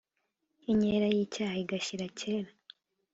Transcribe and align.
Inkera 0.71 1.07
y'icyaha 1.15 1.55
igashyira 1.63 2.05
kera 2.19 2.51